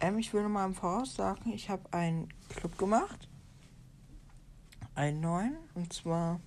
[0.00, 3.28] Ähm, ich will nur mal im Voraus sagen, ich habe einen Club gemacht.
[4.94, 5.56] Einen neuen.
[5.74, 6.40] Und zwar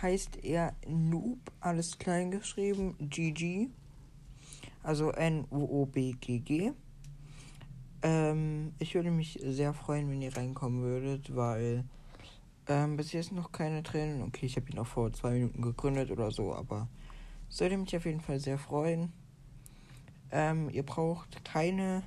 [0.00, 3.68] heißt er Noob, alles klein geschrieben, GG.
[4.82, 6.72] Also N-U-O-B-G-G.
[8.02, 11.84] Ähm, ich würde mich sehr freuen, wenn ihr reinkommen würdet, weil
[12.66, 14.22] ähm, bis jetzt noch keine Tränen.
[14.22, 16.88] Okay, ich habe ihn auch vor zwei Minuten gegründet oder so, aber
[17.58, 19.12] würde mich auf jeden Fall sehr freuen.
[20.32, 22.02] Ähm, ihr braucht keine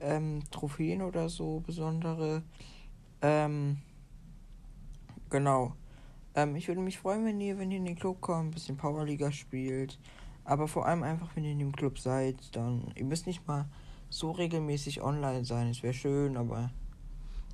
[0.00, 2.42] ähm, Trophäen oder so besondere.
[3.22, 3.78] Ähm,
[5.30, 5.74] genau.
[6.34, 8.76] Ähm, ich würde mich freuen, wenn ihr, wenn ihr in den Club kommt, ein bisschen
[8.76, 9.98] Powerliga spielt.
[10.44, 12.92] Aber vor allem einfach, wenn ihr in dem Club seid, dann.
[12.96, 13.68] Ihr müsst nicht mal
[14.10, 15.68] so regelmäßig online sein.
[15.68, 16.70] Es wäre schön, aber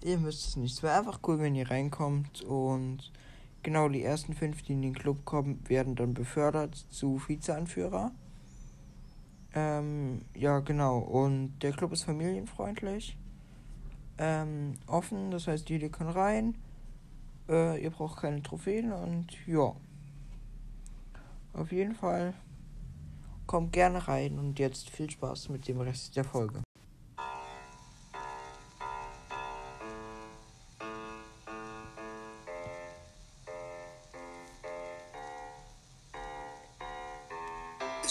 [0.03, 0.75] ihr müsst es nicht.
[0.75, 3.13] Es wäre einfach cool, wenn ihr reinkommt und
[3.63, 8.13] genau die ersten fünf, die in den Club kommen, werden dann befördert zu Vizeanführer.
[9.55, 10.99] Ähm, ja, genau.
[10.99, 13.17] Und der Club ist familienfreundlich.
[14.19, 16.57] Ähm, offen, das heißt, jeder kann rein.
[17.49, 19.75] Äh, ihr braucht keine Trophäen und ja.
[21.53, 22.35] Auf jeden Fall
[23.47, 26.64] kommt gerne rein und jetzt viel Spaß mit dem Rest der Folge.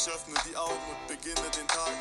[0.03, 1.95] Ich öffne die Augen und beginne den Tag.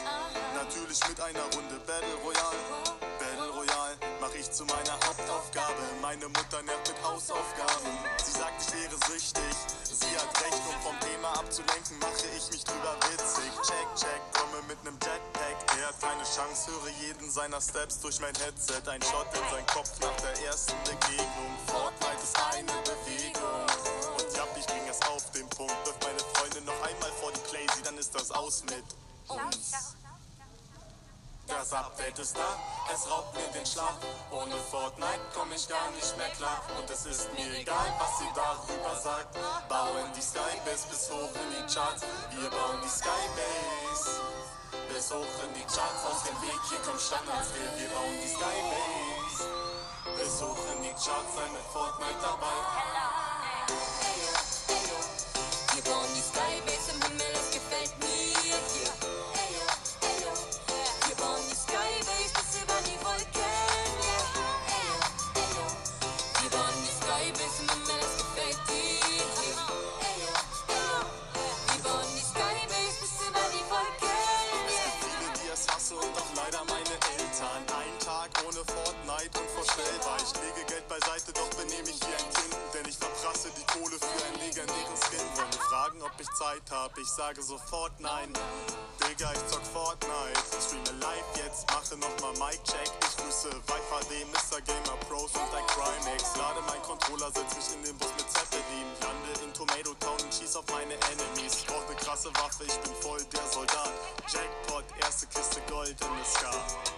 [0.59, 2.59] Natürlich mit einer Runde Battle Royale.
[2.99, 5.87] Battle Royale mach ich zu meiner Hauptaufgabe.
[6.01, 7.95] Meine Mutter nervt mit Hausaufgaben.
[8.25, 9.55] Sie sagt, ich wäre süchtig.
[9.87, 13.53] Sie hat recht, um vom Thema abzulenken, mache ich mich drüber witzig.
[13.63, 15.79] Check, check, komme mit nem Jetpack.
[15.79, 18.83] Er hat keine Chance, höre jeden seiner Steps durch mein Headset.
[18.91, 21.55] Ein Shot in sein Kopf nach der ersten Begegnung.
[21.71, 23.42] Fortnite ist eine Bewegung.
[28.15, 28.85] Ist das aus mit
[29.29, 29.97] uns.
[31.47, 32.59] Das Update ist da,
[32.93, 33.97] es raubt mir den Schlaf.
[34.31, 36.63] Ohne Fortnite komm ich gar nicht mehr klar.
[36.79, 39.35] Und es ist mir egal, was sie darüber sagt.
[39.69, 42.03] Bauen die Skybase bis hoch in die Charts.
[42.31, 44.21] Wir bauen die Skybase
[44.89, 46.05] bis hoch in die Charts.
[46.05, 47.79] Aus dem Weg, hier kommt Standardsville.
[47.79, 49.49] Wir bauen die Skybase
[50.17, 51.35] bis hoch in die Charts.
[51.35, 53.12] Sei mit Fortnite dabei.
[80.23, 82.55] Ich lege Geld beiseite, doch benehme ich wie ein Kind.
[82.75, 85.27] Denn ich verprasse die Kohle für einen legendären Skin.
[85.35, 88.33] Wenn wir fragen, ob ich Zeit hab, ich sage sofort nein.
[89.03, 90.39] Digga, ich zock Fortnite.
[90.63, 92.87] Streame live jetzt, mache nochmal Mic-Check.
[93.03, 94.61] Ich grüße D, Mr.
[94.63, 96.37] Gamer Pros und ein Crimex.
[96.37, 98.87] Lade mein Controller, setz mich in den Bus mit Zeppelin.
[99.03, 101.65] Lande in Tomato Town und schieß auf meine Enemies.
[101.67, 103.91] Brauch ne krasse Waffe, ich bin voll der Soldat.
[104.31, 106.92] Jackpot, erste Kiste Gold in the Sky.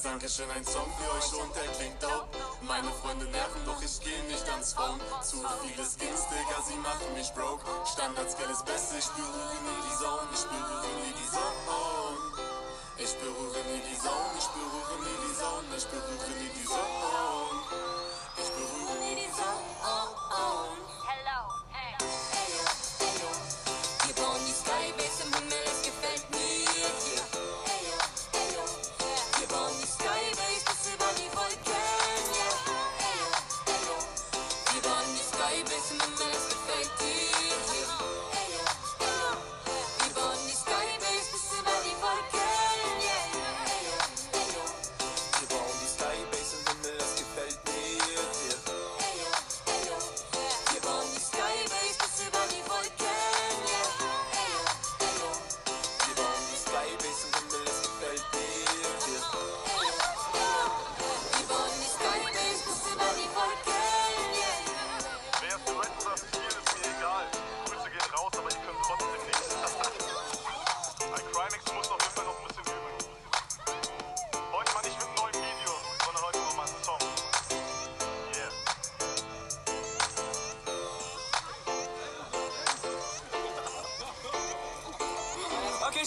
[0.00, 2.24] Als Dankeschön ein Song für euch und der klingt dope.
[2.62, 4.96] Meine Freunde nerven, doch ich geh nicht ans Phone.
[5.20, 7.60] Zu viele Skins, Digga, sie machen mich broke.
[7.84, 11.52] Standard-Skill ist beste, ich berühre nie die Zone, ich berühre nie die Zone.
[12.96, 16.20] Ich berühre nie die Zone, ich berühre nie die Zone, ich berühre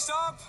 [0.04, 0.34] Stop.
[0.34, 0.43] up.